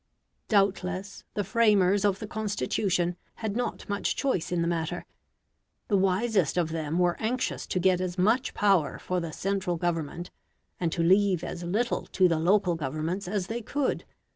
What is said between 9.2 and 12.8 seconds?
central Government, and to leave as little to the local